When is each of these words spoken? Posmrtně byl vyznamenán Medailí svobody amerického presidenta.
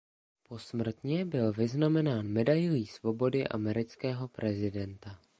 Posmrtně 0.43 1.25
byl 1.25 1.53
vyznamenán 1.53 2.27
Medailí 2.27 2.85
svobody 2.87 3.47
amerického 3.47 4.27
presidenta. 4.27 5.19